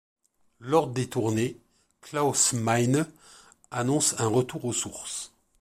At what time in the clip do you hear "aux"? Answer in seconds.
4.65-4.73